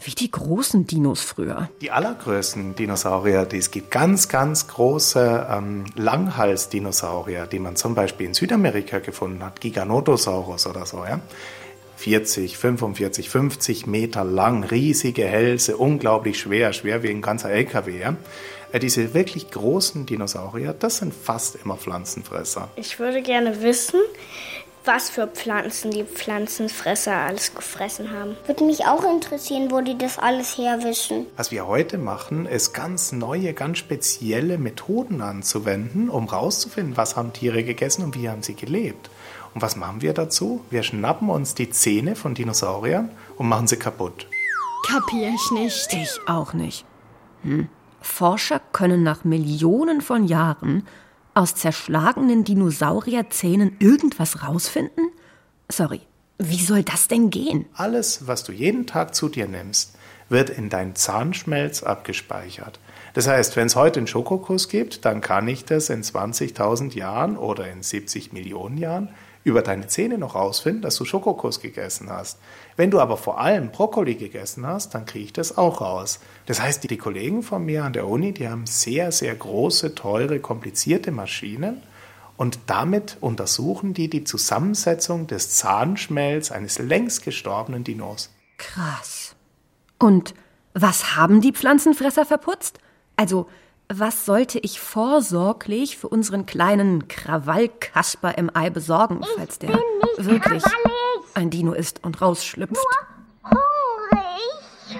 Wie 0.05 0.11
die 0.11 0.29
großen 0.29 0.85
Dinos 0.85 1.21
früher. 1.21 1.69
Die 1.79 1.91
allergrößten 1.91 2.75
Dinosaurier, 2.75 3.45
die 3.45 3.59
es 3.59 3.71
gibt, 3.71 3.89
ganz, 3.89 4.27
ganz 4.27 4.67
große 4.67 5.47
ähm, 5.49 5.85
Langhals-Dinosaurier, 5.95 7.47
die 7.47 7.59
man 7.59 7.77
zum 7.77 7.95
Beispiel 7.95 8.27
in 8.27 8.33
Südamerika 8.33 8.99
gefunden 8.99 9.41
hat, 9.41 9.61
Giganotosaurus 9.61 10.67
oder 10.67 10.85
so, 10.85 11.05
ja. 11.05 11.21
40, 12.03 12.57
45, 12.57 13.29
50 13.29 13.87
Meter 13.87 14.25
lang, 14.25 14.65
riesige 14.65 15.23
Hälse, 15.23 15.77
unglaublich 15.77 16.37
schwer, 16.37 16.73
schwer 16.73 17.01
wie 17.01 17.07
ein 17.07 17.21
ganzer 17.21 17.49
LKW. 17.49 17.97
Ja? 17.97 18.17
Äh, 18.73 18.79
diese 18.79 19.13
wirklich 19.13 19.49
großen 19.49 20.05
Dinosaurier, 20.05 20.73
das 20.77 20.97
sind 20.97 21.13
fast 21.13 21.55
immer 21.63 21.77
Pflanzenfresser. 21.77 22.67
Ich 22.75 22.99
würde 22.99 23.21
gerne 23.21 23.63
wissen, 23.63 24.01
was 24.85 25.09
für 25.09 25.27
Pflanzen 25.27 25.91
die 25.91 26.03
Pflanzenfresser 26.03 27.15
alles 27.15 27.55
gefressen 27.55 28.11
haben. 28.11 28.35
Würde 28.45 28.63
mich 28.65 28.85
auch 28.85 29.03
interessieren, 29.03 29.71
wo 29.71 29.81
die 29.81 29.97
das 29.97 30.19
alles 30.19 30.57
herwischen. 30.57 31.25
Was 31.37 31.51
wir 31.51 31.67
heute 31.67 31.97
machen, 31.97 32.45
ist 32.45 32.73
ganz 32.73 33.11
neue, 33.11 33.53
ganz 33.53 33.77
spezielle 33.77 34.57
Methoden 34.57 35.21
anzuwenden, 35.21 36.09
um 36.09 36.27
rauszufinden, 36.27 36.97
was 36.97 37.15
haben 37.15 37.33
Tiere 37.33 37.63
gegessen 37.63 38.03
und 38.03 38.15
wie 38.15 38.29
haben 38.29 38.43
sie 38.43 38.55
gelebt. 38.55 39.09
Und 39.53 39.61
was 39.61 39.75
machen 39.75 40.01
wir 40.01 40.13
dazu? 40.13 40.63
Wir 40.69 40.83
schnappen 40.83 41.29
uns 41.29 41.53
die 41.53 41.69
Zähne 41.69 42.15
von 42.15 42.33
Dinosauriern 42.33 43.09
und 43.37 43.47
machen 43.47 43.67
sie 43.67 43.77
kaputt. 43.77 44.27
Kapier 44.87 45.29
ich 45.33 45.51
nicht. 45.51 45.93
Ich 45.93 46.19
auch 46.27 46.53
nicht. 46.53 46.85
Hm. 47.43 47.69
Forscher 48.01 48.59
können 48.71 49.03
nach 49.03 49.23
Millionen 49.23 50.01
von 50.01 50.25
Jahren 50.25 50.85
aus 51.33 51.55
zerschlagenen 51.55 52.43
Dinosaurierzähnen 52.43 53.75
irgendwas 53.79 54.43
rausfinden? 54.43 55.09
Sorry, 55.69 56.01
wie 56.37 56.63
soll 56.63 56.83
das 56.83 57.07
denn 57.07 57.29
gehen? 57.29 57.65
Alles, 57.73 58.27
was 58.27 58.43
du 58.43 58.51
jeden 58.51 58.85
Tag 58.85 59.15
zu 59.15 59.29
dir 59.29 59.47
nimmst, 59.47 59.95
wird 60.29 60.49
in 60.49 60.69
dein 60.69 60.95
Zahnschmelz 60.95 61.83
abgespeichert. 61.83 62.79
Das 63.13 63.27
heißt, 63.27 63.55
wenn 63.55 63.67
es 63.67 63.75
heute 63.75 63.99
einen 63.99 64.07
Schokokuss 64.07 64.69
gibt, 64.69 65.05
dann 65.05 65.21
kann 65.21 65.47
ich 65.47 65.65
das 65.65 65.89
in 65.89 66.01
20.000 66.01 66.95
Jahren 66.95 67.37
oder 67.37 67.71
in 67.71 67.83
70 67.83 68.33
Millionen 68.33 68.77
Jahren 68.77 69.09
über 69.43 69.61
deine 69.61 69.87
Zähne 69.87 70.17
noch 70.17 70.35
rausfinden, 70.35 70.81
dass 70.81 70.95
du 70.95 71.05
Schokokuss 71.05 71.59
gegessen 71.59 72.09
hast. 72.09 72.39
Wenn 72.75 72.91
du 72.91 72.99
aber 72.99 73.17
vor 73.17 73.39
allem 73.39 73.71
Brokkoli 73.71 74.15
gegessen 74.15 74.65
hast, 74.65 74.93
dann 74.95 75.05
kriege 75.05 75.25
ich 75.25 75.33
das 75.33 75.57
auch 75.57 75.81
raus. 75.81 76.19
Das 76.45 76.61
heißt, 76.61 76.89
die 76.89 76.97
Kollegen 76.97 77.43
von 77.43 77.65
mir 77.65 77.83
an 77.83 77.93
der 77.93 78.07
Uni, 78.07 78.33
die 78.33 78.47
haben 78.47 78.65
sehr, 78.65 79.11
sehr 79.11 79.35
große, 79.35 79.95
teure, 79.95 80.39
komplizierte 80.39 81.11
Maschinen 81.11 81.81
und 82.37 82.59
damit 82.67 83.17
untersuchen 83.21 83.93
die 83.93 84.09
die 84.09 84.23
Zusammensetzung 84.23 85.27
des 85.27 85.51
Zahnschmelz 85.51 86.51
eines 86.51 86.79
längst 86.79 87.23
gestorbenen 87.23 87.83
Dinos. 87.83 88.31
Krass. 88.57 89.35
Und 89.99 90.33
was 90.73 91.15
haben 91.15 91.41
die 91.41 91.51
Pflanzenfresser 91.51 92.25
verputzt? 92.25 92.79
Also, 93.15 93.47
was 93.99 94.25
sollte 94.25 94.59
ich 94.59 94.79
vorsorglich 94.79 95.97
für 95.97 96.07
unseren 96.07 96.45
kleinen 96.45 97.07
Krawallkasper 97.07 98.37
im 98.37 98.49
Ei 98.55 98.69
besorgen, 98.69 99.21
ich 99.21 99.29
falls 99.37 99.59
der 99.59 99.69
wirklich 100.17 100.63
krawallig. 100.63 101.35
ein 101.35 101.49
Dino 101.49 101.73
ist 101.73 102.03
und 102.03 102.21
rausschlüpft? 102.21 102.73
Nur 102.73 103.51
hungrig. 103.51 104.99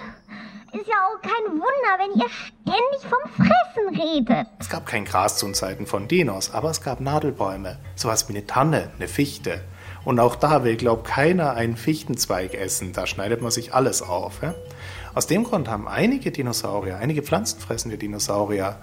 Ist 0.74 0.88
ja 0.88 0.96
auch 1.08 1.22
kein 1.22 1.52
Wunder, 1.52 1.98
wenn 2.00 2.20
ihr 2.20 2.30
ständig 2.30 3.02
vom 3.02 3.46
Fressen 3.46 4.02
redet. 4.02 4.48
Es 4.60 4.70
gab 4.70 4.86
kein 4.86 5.06
Gras 5.06 5.38
zu 5.38 5.52
Zeiten 5.52 5.88
von 5.88 6.08
Dinos, 6.08 6.52
aber 6.52 6.70
es 6.70 6.82
gab 6.82 7.00
Nadelbäume, 7.00 7.80
sowas 7.96 8.28
wie 8.28 8.34
eine 8.34 8.46
Tanne, 8.46 8.92
eine 8.96 9.08
Fichte. 9.08 9.62
Und 10.06 10.20
auch 10.20 10.36
da 10.36 10.64
will, 10.64 10.76
glaub 10.76 11.06
keiner 11.06 11.54
einen 11.54 11.78
Fichtenzweig 11.78 12.54
essen. 12.54 12.94
Da 12.94 13.08
schneidet 13.08 13.42
man 13.42 13.52
sich 13.52 13.74
alles 13.74 14.02
auf. 14.02 14.42
Ja? 14.42 14.54
Aus 15.14 15.28
dem 15.28 15.44
Grund 15.44 15.70
haben 15.70 15.88
einige 15.88 16.32
Dinosaurier, 16.32 16.98
einige 16.98 17.22
pflanzenfressende 17.24 17.98
Dinosaurier, 17.98 18.78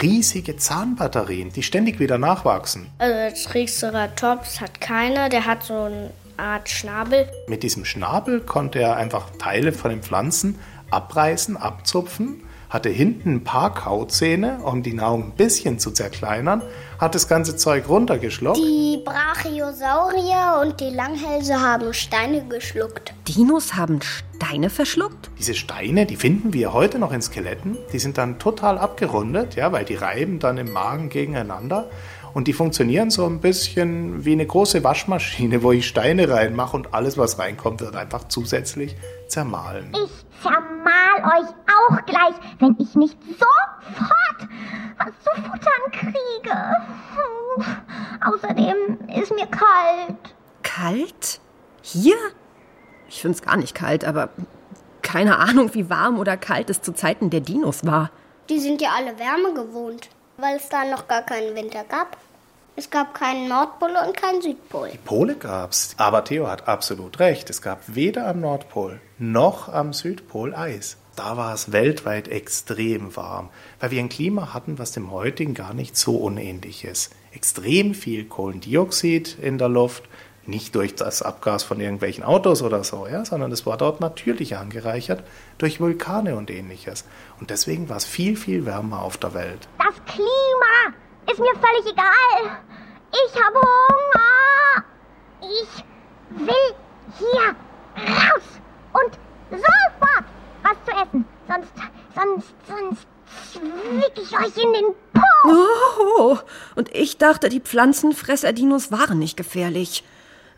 riesige 0.00 0.56
Zahnbatterien, 0.56 1.52
die 1.52 1.62
ständig 1.62 2.00
wieder 2.00 2.18
nachwachsen. 2.18 2.86
Also 2.98 3.14
der 3.14 3.34
Triceratops 3.34 4.60
hat 4.60 4.80
keine, 4.80 5.28
der 5.28 5.46
hat 5.46 5.64
so 5.64 5.74
eine 5.74 6.10
Art 6.36 6.68
Schnabel. 6.68 7.28
Mit 7.46 7.62
diesem 7.62 7.84
Schnabel 7.84 8.40
konnte 8.40 8.80
er 8.80 8.96
einfach 8.96 9.30
Teile 9.38 9.72
von 9.72 9.90
den 9.90 10.02
Pflanzen 10.02 10.58
abreißen, 10.90 11.56
abzupfen, 11.56 12.42
hatte 12.74 12.88
hinten 12.88 13.36
ein 13.36 13.44
paar 13.44 13.72
Kauzähne, 13.72 14.58
um 14.64 14.82
die 14.82 14.94
Nahrung 14.94 15.26
ein 15.26 15.30
bisschen 15.36 15.78
zu 15.78 15.92
zerkleinern, 15.92 16.60
hat 16.98 17.14
das 17.14 17.28
ganze 17.28 17.54
Zeug 17.54 17.88
runtergeschluckt. 17.88 18.58
Die 18.58 19.00
Brachiosaurier 19.04 20.60
und 20.60 20.80
die 20.80 20.90
Langhälse 20.90 21.60
haben 21.60 21.94
Steine 21.94 22.44
geschluckt. 22.48 23.14
Dinos 23.28 23.76
haben 23.76 24.00
Steine 24.02 24.70
verschluckt? 24.70 25.30
Diese 25.38 25.54
Steine, 25.54 26.04
die 26.04 26.16
finden 26.16 26.52
wir 26.52 26.72
heute 26.72 26.98
noch 26.98 27.12
in 27.12 27.22
Skeletten. 27.22 27.76
Die 27.92 28.00
sind 28.00 28.18
dann 28.18 28.40
total 28.40 28.78
abgerundet, 28.78 29.54
ja, 29.54 29.70
weil 29.70 29.84
die 29.84 29.94
reiben 29.94 30.40
dann 30.40 30.58
im 30.58 30.72
Magen 30.72 31.10
gegeneinander. 31.10 31.88
Und 32.34 32.48
die 32.48 32.52
funktionieren 32.52 33.10
so 33.10 33.26
ein 33.26 33.40
bisschen 33.40 34.24
wie 34.24 34.32
eine 34.32 34.44
große 34.44 34.82
Waschmaschine, 34.82 35.62
wo 35.62 35.70
ich 35.70 35.86
Steine 35.86 36.28
reinmache 36.28 36.76
und 36.76 36.92
alles, 36.92 37.16
was 37.16 37.38
reinkommt, 37.38 37.80
wird 37.80 37.94
einfach 37.94 38.26
zusätzlich 38.26 38.96
zermahlen. 39.28 39.92
Ich 39.92 40.10
zermal 40.42 41.40
euch 41.40 41.48
auch 41.48 42.04
gleich, 42.06 42.34
wenn 42.58 42.76
ich 42.80 42.94
nicht 42.96 43.16
sofort 43.22 44.48
was 44.98 45.12
zu 45.22 45.42
futtern 45.42 45.92
kriege. 45.92 46.56
Hm. 47.14 47.64
Außerdem 48.26 48.98
ist 49.16 49.32
mir 49.32 49.46
kalt. 49.46 50.34
Kalt? 50.64 51.40
Hier? 51.82 52.16
Ich 53.08 53.22
find's 53.22 53.42
gar 53.42 53.56
nicht 53.56 53.76
kalt, 53.76 54.04
aber 54.04 54.30
keine 55.02 55.38
Ahnung, 55.38 55.72
wie 55.74 55.88
warm 55.88 56.18
oder 56.18 56.36
kalt 56.36 56.68
es 56.68 56.82
zu 56.82 56.92
Zeiten 56.92 57.30
der 57.30 57.40
Dinos 57.40 57.86
war. 57.86 58.10
Die 58.48 58.58
sind 58.58 58.82
ja 58.82 58.90
alle 58.96 59.18
Wärme 59.18 59.54
gewohnt, 59.54 60.08
weil 60.36 60.56
es 60.56 60.68
da 60.68 60.84
noch 60.84 61.08
gar 61.08 61.22
keinen 61.22 61.54
Winter 61.54 61.84
gab. 61.84 62.16
Es 62.76 62.90
gab 62.90 63.14
keinen 63.14 63.48
Nordpol 63.48 63.90
und 64.04 64.16
keinen 64.16 64.42
Südpol. 64.42 64.90
Die 64.92 64.98
Pole 64.98 65.36
gab's, 65.36 65.94
aber 65.96 66.24
Theo 66.24 66.48
hat 66.48 66.66
absolut 66.66 67.20
recht. 67.20 67.48
Es 67.48 67.62
gab 67.62 67.82
weder 67.86 68.26
am 68.26 68.40
Nordpol 68.40 69.00
noch 69.18 69.68
am 69.68 69.92
Südpol 69.92 70.54
Eis. 70.54 70.96
Da 71.14 71.36
war 71.36 71.54
es 71.54 71.70
weltweit 71.70 72.26
extrem 72.26 73.14
warm, 73.14 73.50
weil 73.78 73.92
wir 73.92 74.00
ein 74.00 74.08
Klima 74.08 74.52
hatten, 74.52 74.80
was 74.80 74.90
dem 74.90 75.12
heutigen 75.12 75.54
gar 75.54 75.72
nicht 75.72 75.96
so 75.96 76.16
unähnlich 76.16 76.84
ist. 76.84 77.12
Extrem 77.32 77.94
viel 77.94 78.24
Kohlendioxid 78.24 79.38
in 79.40 79.58
der 79.58 79.68
Luft, 79.68 80.04
nicht 80.46 80.74
durch 80.74 80.94
das 80.94 81.22
Abgas 81.22 81.62
von 81.62 81.80
irgendwelchen 81.80 82.24
Autos 82.24 82.62
oder 82.62 82.84
so, 82.84 83.06
ja, 83.06 83.24
sondern 83.24 83.52
es 83.52 83.66
war 83.66 83.76
dort 83.76 84.00
natürlich 84.00 84.56
angereichert 84.56 85.24
durch 85.58 85.80
Vulkane 85.80 86.36
und 86.36 86.50
ähnliches. 86.50 87.04
Und 87.40 87.50
deswegen 87.50 87.88
war 87.88 87.96
es 87.96 88.04
viel, 88.04 88.36
viel 88.36 88.66
wärmer 88.66 89.02
auf 89.02 89.16
der 89.16 89.34
Welt. 89.34 89.68
Das 89.78 89.94
Klima 90.06 90.94
ist 91.30 91.38
mir 91.38 91.54
völlig 91.54 91.92
egal. 91.92 92.58
Ich 93.12 93.42
habe 93.42 93.56
Hunger. 93.56 94.84
Ich 95.40 95.84
will 96.46 96.74
hier 97.18 97.54
raus 97.96 98.42
und 98.92 99.18
sofort 99.50 100.24
was 100.62 100.76
zu 100.84 100.92
essen. 101.02 101.24
Sonst, 101.46 101.72
sonst, 102.14 102.54
sonst 102.66 103.06
zwick 103.52 104.12
ich 104.16 104.32
euch 104.36 104.62
in 104.62 104.72
den 104.72 104.94
Po. 105.12 105.20
Oh, 105.46 106.38
und 106.74 106.94
ich 106.94 107.18
dachte, 107.18 107.48
die 107.48 107.60
Pflanzenfresser-Dinos 107.60 108.90
waren 108.90 109.18
nicht 109.18 109.36
gefährlich. 109.36 110.04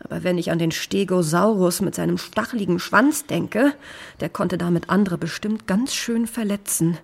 Aber 0.03 0.23
wenn 0.23 0.37
ich 0.37 0.51
an 0.51 0.59
den 0.59 0.71
Stegosaurus 0.71 1.81
mit 1.81 1.95
seinem 1.95 2.17
stacheligen 2.17 2.79
Schwanz 2.79 3.25
denke, 3.25 3.73
der 4.19 4.29
konnte 4.29 4.57
damit 4.57 4.89
andere 4.89 5.17
bestimmt 5.17 5.67
ganz 5.67 5.93
schön 5.93 6.27
verletzen. 6.27 6.97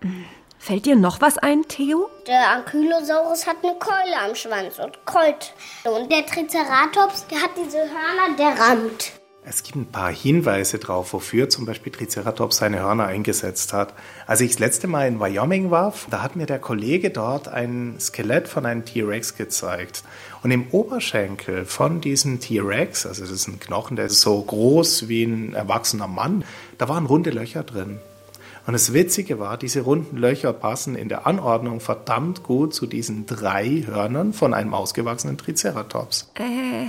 Hm, 0.00 0.24
Fällt 0.64 0.86
dir 0.86 0.96
noch 0.96 1.20
was 1.20 1.36
ein, 1.36 1.68
Theo? 1.68 2.08
Der 2.26 2.52
Ankylosaurus 2.52 3.46
hat 3.46 3.56
eine 3.62 3.74
Keule 3.74 4.18
am 4.24 4.34
Schwanz 4.34 4.78
und 4.78 5.04
keult. 5.04 5.52
Und 5.84 6.10
der 6.10 6.24
Triceratops, 6.24 7.26
der 7.26 7.42
hat 7.42 7.50
diese 7.54 7.80
Hörner, 7.80 8.34
der 8.38 8.58
rammt. 8.58 9.12
Es 9.46 9.62
gibt 9.62 9.76
ein 9.76 9.86
paar 9.86 10.10
Hinweise 10.10 10.78
darauf, 10.78 11.12
wofür 11.12 11.50
zum 11.50 11.66
Beispiel 11.66 11.92
Triceratops 11.92 12.56
seine 12.56 12.80
Hörner 12.80 13.06
eingesetzt 13.06 13.74
hat. 13.74 13.92
Als 14.26 14.40
ich 14.40 14.52
das 14.52 14.58
letzte 14.58 14.86
Mal 14.86 15.06
in 15.06 15.20
Wyoming 15.20 15.70
war, 15.70 15.92
da 16.08 16.22
hat 16.22 16.34
mir 16.34 16.46
der 16.46 16.58
Kollege 16.58 17.10
dort 17.10 17.48
ein 17.48 17.96
Skelett 18.00 18.48
von 18.48 18.64
einem 18.64 18.86
T-Rex 18.86 19.36
gezeigt. 19.36 20.02
Und 20.42 20.50
im 20.50 20.68
Oberschenkel 20.70 21.66
von 21.66 22.00
diesem 22.00 22.40
T-Rex, 22.40 23.04
also 23.04 23.20
das 23.20 23.30
ist 23.30 23.46
ein 23.46 23.60
Knochen, 23.60 23.96
der 23.96 24.06
ist 24.06 24.22
so 24.22 24.40
groß 24.40 25.08
wie 25.08 25.24
ein 25.24 25.52
erwachsener 25.52 26.08
Mann, 26.08 26.44
da 26.78 26.88
waren 26.88 27.04
runde 27.04 27.30
Löcher 27.30 27.64
drin. 27.64 27.98
Und 28.66 28.72
das 28.72 28.94
Witzige 28.94 29.38
war, 29.38 29.58
diese 29.58 29.82
runden 29.82 30.16
Löcher 30.16 30.54
passen 30.54 30.96
in 30.96 31.10
der 31.10 31.26
Anordnung 31.26 31.80
verdammt 31.80 32.42
gut 32.44 32.72
zu 32.72 32.86
diesen 32.86 33.26
drei 33.26 33.84
Hörnern 33.86 34.32
von 34.32 34.54
einem 34.54 34.72
ausgewachsenen 34.72 35.36
Triceratops. 35.36 36.30
Äh, 36.36 36.86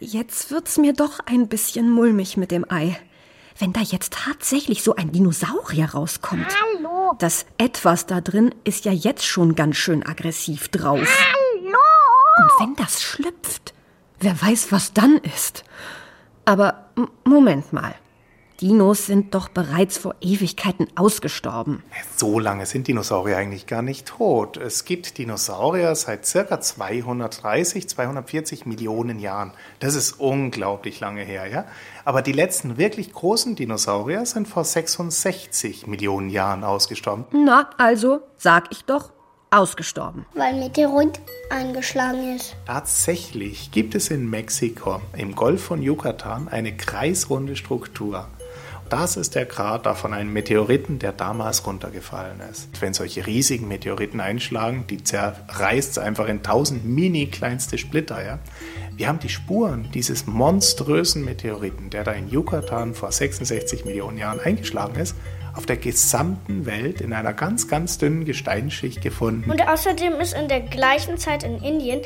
jetzt 0.00 0.50
wird's 0.50 0.78
mir 0.78 0.92
doch 0.92 1.20
ein 1.26 1.48
bisschen 1.48 1.90
mulmig 1.90 2.36
mit 2.36 2.50
dem 2.50 2.70
Ei. 2.70 2.98
Wenn 3.58 3.72
da 3.72 3.80
jetzt 3.80 4.12
tatsächlich 4.12 4.82
so 4.82 4.94
ein 4.96 5.12
Dinosaurier 5.12 5.86
rauskommt. 5.86 6.46
Hallo. 6.46 7.14
Das 7.18 7.46
Etwas 7.56 8.04
da 8.04 8.20
drin 8.20 8.54
ist 8.64 8.84
ja 8.84 8.92
jetzt 8.92 9.24
schon 9.24 9.54
ganz 9.54 9.76
schön 9.76 10.04
aggressiv 10.04 10.68
drauf. 10.68 11.08
Hallo. 11.08 11.78
Und 12.38 12.60
wenn 12.60 12.76
das 12.76 13.02
schlüpft, 13.02 13.72
wer 14.20 14.40
weiß, 14.40 14.72
was 14.72 14.92
dann 14.92 15.16
ist. 15.18 15.64
Aber 16.44 16.90
Moment 17.24 17.72
mal. 17.72 17.94
Dinos 18.60 19.04
sind 19.06 19.34
doch 19.34 19.48
bereits 19.48 19.98
vor 19.98 20.14
Ewigkeiten 20.20 20.88
ausgestorben. 20.94 21.82
So 22.16 22.38
lange 22.38 22.64
sind 22.64 22.88
Dinosaurier 22.88 23.36
eigentlich 23.36 23.66
gar 23.66 23.82
nicht 23.82 24.06
tot. 24.06 24.56
Es 24.56 24.86
gibt 24.86 25.18
Dinosaurier 25.18 25.94
seit 25.94 26.24
circa 26.24 26.60
230, 26.60 27.88
240 27.88 28.64
Millionen 28.64 29.18
Jahren. 29.18 29.52
Das 29.80 29.94
ist 29.94 30.12
unglaublich 30.12 31.00
lange 31.00 31.22
her, 31.22 31.46
ja? 31.46 31.66
Aber 32.06 32.22
die 32.22 32.32
letzten 32.32 32.78
wirklich 32.78 33.12
großen 33.12 33.56
Dinosaurier 33.56 34.24
sind 34.24 34.48
vor 34.48 34.64
66 34.64 35.86
Millionen 35.86 36.30
Jahren 36.30 36.64
ausgestorben. 36.64 37.26
Na, 37.32 37.68
also, 37.76 38.20
sag 38.38 38.72
ich 38.72 38.84
doch, 38.84 39.12
ausgestorben. 39.50 40.24
Weil 40.34 40.54
ein 40.54 40.60
Meteorit 40.60 41.20
eingeschlagen 41.50 42.36
ist. 42.36 42.56
Tatsächlich 42.66 43.70
gibt 43.70 43.94
es 43.94 44.10
in 44.10 44.28
Mexiko 44.28 45.00
im 45.16 45.34
Golf 45.34 45.64
von 45.64 45.82
Yucatan 45.82 46.48
eine 46.48 46.76
kreisrunde 46.76 47.56
Struktur. 47.56 48.28
Das 48.88 49.16
ist 49.16 49.34
der 49.34 49.46
Krater 49.46 49.96
von 49.96 50.14
einem 50.14 50.32
Meteoriten, 50.32 50.98
der 50.98 51.12
damals 51.12 51.66
runtergefallen 51.66 52.40
ist. 52.50 52.80
Wenn 52.80 52.94
solche 52.94 53.26
riesigen 53.26 53.66
Meteoriten 53.66 54.20
einschlagen, 54.20 54.84
die 54.88 55.02
zerreißt 55.02 55.92
es 55.92 55.98
einfach 55.98 56.28
in 56.28 56.42
tausend 56.42 56.84
mini 56.84 57.26
kleinste 57.26 57.78
Splitter. 57.78 58.24
Ja? 58.24 58.38
Wir 58.96 59.08
haben 59.08 59.18
die 59.18 59.28
Spuren 59.28 59.90
dieses 59.92 60.26
monströsen 60.26 61.24
Meteoriten, 61.24 61.90
der 61.90 62.04
da 62.04 62.12
in 62.12 62.28
Yucatan 62.28 62.94
vor 62.94 63.10
66 63.10 63.84
Millionen 63.84 64.18
Jahren 64.18 64.38
eingeschlagen 64.38 65.00
ist, 65.00 65.16
auf 65.54 65.66
der 65.66 65.78
gesamten 65.78 66.66
Welt 66.66 67.00
in 67.00 67.12
einer 67.12 67.32
ganz, 67.32 67.66
ganz 67.66 67.98
dünnen 67.98 68.24
Gesteinsschicht 68.24 69.00
gefunden. 69.00 69.50
Und 69.50 69.66
außerdem 69.66 70.14
ist 70.20 70.34
in 70.34 70.48
der 70.48 70.60
gleichen 70.60 71.18
Zeit 71.18 71.42
in 71.42 71.62
Indien 71.62 72.02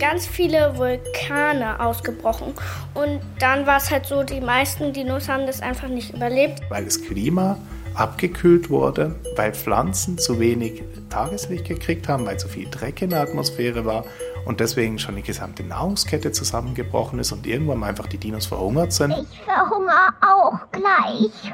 ganz 0.00 0.26
viele 0.26 0.76
Vulkane 0.76 1.78
ausgebrochen. 1.78 2.54
Und 2.94 3.20
dann 3.38 3.66
war 3.66 3.76
es 3.76 3.90
halt 3.90 4.06
so, 4.06 4.24
die 4.24 4.40
meisten 4.40 4.92
Dinos 4.92 5.28
haben 5.28 5.46
das 5.46 5.60
einfach 5.60 5.88
nicht 5.88 6.12
überlebt. 6.14 6.60
weil 6.70 6.84
das 6.84 7.00
Klima 7.00 7.56
abgekühlt 7.94 8.70
wurde, 8.70 9.16
weil 9.36 9.52
Pflanzen 9.52 10.16
zu 10.16 10.40
wenig 10.40 10.82
Tageslicht 11.10 11.66
gekriegt 11.66 12.08
haben, 12.08 12.24
weil 12.24 12.38
zu 12.38 12.48
viel 12.48 12.68
Dreck 12.70 13.02
in 13.02 13.10
der 13.10 13.20
Atmosphäre 13.20 13.84
war 13.84 14.04
und 14.46 14.60
deswegen 14.60 14.98
schon 14.98 15.16
die 15.16 15.22
gesamte 15.22 15.64
Nahrungskette 15.64 16.32
zusammengebrochen 16.32 17.18
ist 17.18 17.32
und 17.32 17.46
irgendwann 17.46 17.82
einfach 17.82 18.06
die 18.06 18.18
Dinos 18.18 18.46
verhungert 18.46 18.92
sind. 18.92 19.12
Ich 19.12 19.40
verhungere 19.44 20.14
auch 20.20 20.58
gleich. 20.70 21.52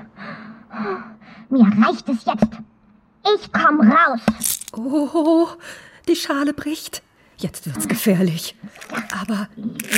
Mir 1.49 1.65
reicht 1.85 2.09
es 2.09 2.25
jetzt. 2.27 2.59
Ich 3.35 3.51
komm 3.53 3.81
raus. 3.81 4.61
Oh, 4.77 5.49
die 6.07 6.17
Schale 6.17 6.53
bricht. 6.53 7.03
Jetzt 7.39 7.67
wird's 7.67 7.87
gefährlich. 7.87 8.55
Aber 9.21 9.49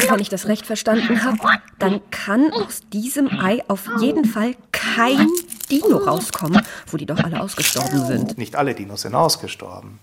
wenn 0.08 0.18
ich 0.18 0.28
das 0.28 0.46
recht 0.46 0.66
verstanden 0.66 1.24
habe, 1.24 1.38
dann 1.78 2.00
kann 2.10 2.52
aus 2.52 2.80
diesem 2.92 3.28
Ei 3.28 3.62
auf 3.68 3.88
jeden 4.00 4.24
Fall 4.24 4.56
kein 4.72 5.28
Dino 5.70 5.98
rauskommen, 5.98 6.62
wo 6.90 6.96
die 6.96 7.06
doch 7.06 7.18
alle 7.18 7.40
ausgestorben 7.40 8.06
sind. 8.06 8.38
Nicht 8.38 8.56
alle 8.56 8.74
Dinos 8.74 9.02
sind 9.02 9.14
ausgestorben. 9.14 9.98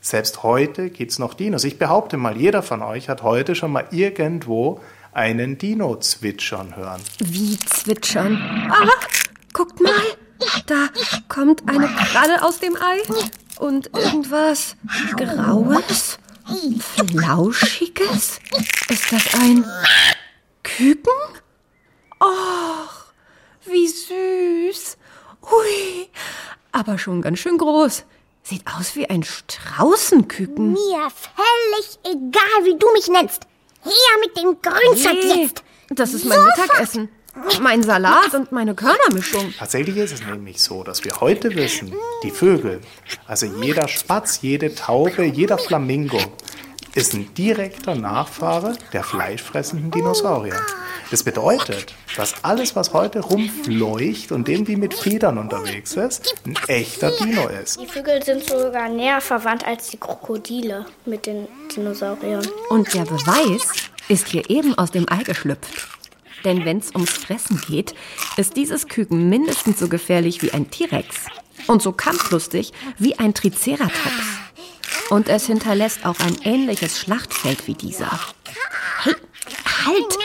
Selbst 0.00 0.42
heute 0.42 0.90
gibt 0.90 1.12
es 1.12 1.18
noch 1.18 1.34
Dinos. 1.34 1.64
Ich 1.64 1.78
behaupte 1.78 2.16
mal, 2.16 2.36
jeder 2.36 2.62
von 2.62 2.82
euch 2.82 3.08
hat 3.08 3.22
heute 3.22 3.54
schon 3.54 3.72
mal 3.72 3.86
irgendwo 3.90 4.80
einen 5.12 5.56
Dino 5.56 5.96
zwitschern 5.98 6.76
hören. 6.76 7.00
Wie 7.20 7.56
zwitschern. 7.58 8.36
Ah, 8.70 8.88
guckt 9.52 9.80
mal. 9.80 9.92
Da 10.66 10.88
kommt 11.28 11.68
eine 11.68 11.86
Kralle 11.86 12.42
aus 12.42 12.58
dem 12.58 12.76
Ei. 12.76 13.00
Und 13.58 13.86
irgendwas 13.94 14.76
Graues, 15.16 16.18
Flauschiges. 16.78 18.38
Ist 18.88 19.12
das 19.12 19.34
ein 19.34 19.64
Küken? 20.62 21.12
Och, 22.20 23.12
wie 23.66 23.88
süß. 23.88 24.96
Hui, 25.42 26.08
aber 26.72 26.98
schon 26.98 27.22
ganz 27.22 27.38
schön 27.38 27.58
groß. 27.58 28.04
Sieht 28.42 28.62
aus 28.78 28.94
wie 28.94 29.08
ein 29.08 29.22
Straußenküken. 29.22 30.72
Mir 30.72 31.08
völlig 31.10 31.98
egal, 32.04 32.64
wie 32.64 32.78
du 32.78 32.90
mich 32.92 33.08
nennst. 33.08 33.42
Her 33.82 33.92
mit 34.20 34.36
dem 34.36 34.60
Grünzeug 34.60 35.16
Nee, 35.24 35.42
jetzt. 35.44 35.62
das 35.90 36.14
ist 36.14 36.24
mein 36.24 36.42
Mittagessen. 36.44 37.08
Mein 37.60 37.82
Salat 37.82 38.34
und 38.34 38.52
meine 38.52 38.74
Körnermischung. 38.74 39.52
Tatsächlich 39.58 39.96
ist 39.96 40.12
es 40.12 40.24
nämlich 40.24 40.60
so, 40.60 40.82
dass 40.84 41.04
wir 41.04 41.20
heute 41.20 41.54
wissen, 41.54 41.92
die 42.22 42.30
Vögel, 42.30 42.80
also 43.26 43.46
jeder 43.46 43.88
Spatz, 43.88 44.40
jede 44.42 44.74
Taube, 44.74 45.24
jeder 45.24 45.58
Flamingo, 45.58 46.18
ist 46.94 47.14
ein 47.14 47.32
direkter 47.34 47.94
Nachfahre 47.96 48.76
der 48.92 49.02
fleischfressenden 49.02 49.90
Dinosaurier. 49.90 50.60
Das 51.10 51.22
bedeutet, 51.22 51.94
dass 52.16 52.34
alles, 52.42 52.76
was 52.76 52.92
heute 52.92 53.20
rumfleucht 53.20 54.32
und 54.32 54.48
irgendwie 54.48 54.76
mit 54.76 54.94
Federn 54.94 55.38
unterwegs 55.38 55.94
ist, 55.94 56.34
ein 56.46 56.56
echter 56.68 57.10
Dino 57.10 57.48
ist. 57.48 57.80
Die 57.80 57.86
Vögel 57.86 58.22
sind 58.22 58.44
sogar 58.44 58.88
näher 58.88 59.20
verwandt 59.20 59.66
als 59.66 59.90
die 59.90 59.98
Krokodile 59.98 60.86
mit 61.04 61.26
den 61.26 61.48
Dinosauriern. 61.74 62.46
Und 62.68 62.94
der 62.94 63.04
Beweis 63.04 63.68
ist 64.08 64.28
hier 64.28 64.48
eben 64.48 64.76
aus 64.78 64.90
dem 64.92 65.06
Ei 65.10 65.22
geschlüpft. 65.24 65.93
Denn 66.44 66.64
wenn's 66.64 66.90
ums 66.94 67.10
Fressen 67.10 67.60
geht, 67.66 67.94
ist 68.36 68.56
dieses 68.56 68.88
Küken 68.88 69.28
mindestens 69.28 69.78
so 69.78 69.88
gefährlich 69.88 70.42
wie 70.42 70.52
ein 70.52 70.70
T-Rex. 70.70 71.16
Und 71.66 71.82
so 71.82 71.92
kampflustig 71.92 72.72
wie 72.98 73.18
ein 73.18 73.32
Triceratops. 73.32 74.44
Und 75.10 75.28
es 75.28 75.46
hinterlässt 75.46 76.04
auch 76.04 76.18
ein 76.20 76.36
ähnliches 76.42 76.98
Schlachtfeld 76.98 77.66
wie 77.66 77.74
dieser. 77.74 78.18
Hey, 79.02 79.14
halt! 79.86 80.18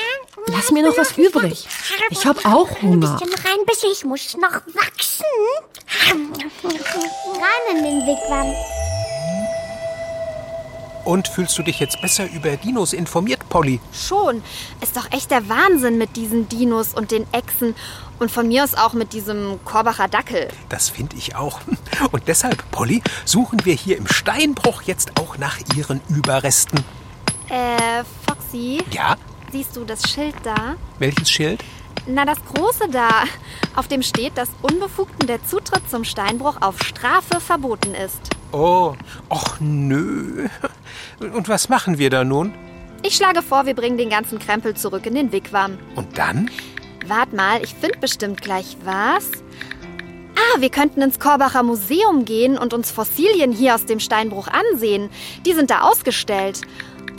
Lass 0.47 0.71
mir 0.71 0.83
noch 0.83 0.97
was 0.97 1.17
übrig. 1.17 1.67
Ich 2.09 2.25
hab 2.25 2.45
auch 2.45 2.81
Hunger. 2.81 3.17
Bisschen 3.19 3.33
rein, 3.45 3.65
bis 3.65 3.83
ich 3.83 4.05
muss 4.05 4.35
noch 4.37 4.61
wachsen. 4.73 5.25
Rein 6.63 7.77
in 7.77 7.83
den 7.83 8.01
Wigwam. 8.07 8.53
Und 11.09 11.27
fühlst 11.27 11.57
du 11.57 11.63
dich 11.63 11.79
jetzt 11.79 11.99
besser 12.03 12.29
über 12.31 12.55
Dinos 12.55 12.93
informiert, 12.93 13.49
Polly? 13.49 13.79
Schon. 13.91 14.43
Ist 14.79 14.95
doch 14.95 15.11
echt 15.11 15.31
der 15.31 15.49
Wahnsinn 15.49 15.97
mit 15.97 16.15
diesen 16.15 16.47
Dinos 16.49 16.93
und 16.93 17.09
den 17.09 17.25
Echsen. 17.33 17.73
Und 18.19 18.29
von 18.29 18.47
mir 18.47 18.63
aus 18.63 18.75
auch 18.75 18.93
mit 18.93 19.11
diesem 19.13 19.59
Korbacher 19.65 20.07
Dackel. 20.07 20.49
Das 20.69 20.89
finde 20.89 21.15
ich 21.15 21.35
auch. 21.35 21.61
Und 22.11 22.27
deshalb, 22.27 22.69
Polly, 22.69 23.01
suchen 23.25 23.65
wir 23.65 23.73
hier 23.73 23.97
im 23.97 24.05
Steinbruch 24.05 24.83
jetzt 24.83 25.19
auch 25.19 25.39
nach 25.39 25.57
ihren 25.75 25.99
Überresten. 26.09 26.83
Äh, 27.47 28.03
Foxy, 28.27 28.83
Ja? 28.91 29.15
siehst 29.51 29.75
du 29.77 29.85
das 29.85 30.07
Schild 30.07 30.35
da? 30.43 30.75
Welches 30.99 31.31
Schild? 31.31 31.63
Na, 32.05 32.23
das 32.23 32.37
große 32.53 32.87
da. 32.91 33.23
Auf 33.75 33.87
dem 33.87 34.03
steht, 34.03 34.37
dass 34.37 34.49
Unbefugten 34.61 35.25
der 35.25 35.43
Zutritt 35.43 35.89
zum 35.89 36.03
Steinbruch 36.03 36.57
auf 36.61 36.79
Strafe 36.83 37.39
verboten 37.39 37.95
ist. 37.95 38.19
Oh, 38.51 38.95
och 39.29 39.59
nö. 39.59 40.47
Und 41.19 41.49
was 41.49 41.69
machen 41.69 41.97
wir 41.97 42.09
da 42.09 42.23
nun? 42.23 42.53
Ich 43.03 43.15
schlage 43.15 43.41
vor, 43.41 43.65
wir 43.65 43.75
bringen 43.75 43.97
den 43.97 44.09
ganzen 44.09 44.39
Krempel 44.39 44.75
zurück 44.75 45.05
in 45.05 45.15
den 45.15 45.31
Wigwam. 45.31 45.77
Und 45.95 46.17
dann? 46.17 46.49
Wart 47.07 47.33
mal, 47.33 47.63
ich 47.63 47.73
finde 47.73 47.99
bestimmt 47.99 48.41
gleich 48.41 48.77
was. 48.83 49.31
Ah, 50.35 50.61
wir 50.61 50.69
könnten 50.69 51.01
ins 51.01 51.19
Korbacher 51.19 51.63
Museum 51.63 52.25
gehen 52.25 52.57
und 52.57 52.73
uns 52.73 52.91
Fossilien 52.91 53.51
hier 53.51 53.75
aus 53.75 53.85
dem 53.85 53.99
Steinbruch 53.99 54.47
ansehen. 54.47 55.09
Die 55.45 55.53
sind 55.53 55.69
da 55.69 55.81
ausgestellt. 55.81 56.61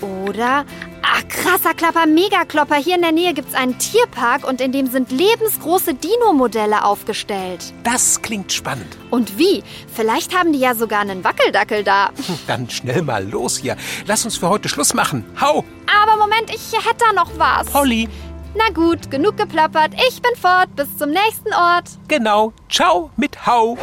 Oder, 0.03 0.65
Ach, 1.03 1.27
krasser 1.29 1.75
Klapper, 1.75 2.07
Megaklopper. 2.07 2.77
Hier 2.77 2.95
in 2.95 3.03
der 3.03 3.11
Nähe 3.11 3.35
gibt's 3.35 3.55
einen 3.55 3.77
Tierpark 3.79 4.47
und 4.47 4.61
in 4.61 4.71
dem 4.71 4.87
sind 4.87 5.11
lebensgroße 5.11 5.95
Dino-Modelle 5.95 6.85
aufgestellt. 6.85 7.73
Das 7.83 8.23
klingt 8.23 8.53
spannend. 8.53 8.97
Und 9.11 9.37
wie? 9.37 9.65
Vielleicht 9.93 10.37
haben 10.39 10.53
die 10.53 10.61
ja 10.61 10.75
sogar 10.77 11.01
einen 11.01 11.25
Wackeldackel 11.25 11.83
da. 11.83 12.11
Hm, 12.27 12.39
Dann 12.47 12.71
schnell 12.71 13.03
mal 13.03 13.29
los 13.29 13.57
hier. 13.59 13.77
Lass 14.07 14.25
uns 14.25 14.37
für 14.37 14.49
heute 14.49 14.69
Schluss 14.69 14.95
machen. 14.95 15.25
Hau! 15.41 15.65
Aber 16.03 16.17
Moment, 16.17 16.49
ich 16.51 16.73
hätte 16.77 17.05
da 17.05 17.13
noch 17.13 17.31
was. 17.37 17.67
Polly! 17.67 18.09
Na 18.55 18.69
gut, 18.73 19.11
genug 19.11 19.37
geplappert. 19.37 19.93
Ich 20.09 20.23
bin 20.23 20.33
fort. 20.41 20.75
Bis 20.77 20.97
zum 20.97 21.11
nächsten 21.11 21.53
Ort. 21.55 21.87
Genau. 22.09 22.53
Ciao 22.69 23.11
mit 23.17 23.47
Hau. 23.47 23.77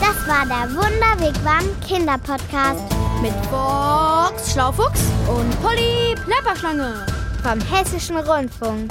Das 0.00 0.28
war 0.28 0.44
der 0.46 0.74
Wunderwegwam 0.76 1.64
Kinderpodcast 1.86 2.82
Mit 3.22 3.50
Box 3.52 4.52
Schlaufuchs 4.52 5.00
und 5.28 5.62
Polly 5.62 6.16
Plapperschlange. 6.26 7.06
Vom 7.40 7.60
Hessischen 7.60 8.16
Rundfunk. 8.16 8.90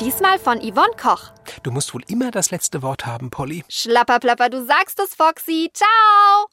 Diesmal 0.00 0.38
von 0.38 0.60
Yvonne 0.60 0.94
Koch. 0.96 1.32
Du 1.64 1.72
musst 1.72 1.92
wohl 1.94 2.04
immer 2.06 2.30
das 2.30 2.52
letzte 2.52 2.80
Wort 2.80 3.06
haben, 3.06 3.30
Polly. 3.30 3.64
Schlapperplapper, 3.68 4.50
du 4.50 4.64
sagst 4.64 5.00
es, 5.00 5.16
Foxy. 5.16 5.70
Ciao. 5.74 6.46